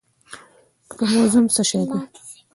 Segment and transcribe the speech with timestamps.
[0.91, 1.99] کروموزوم څه شی دی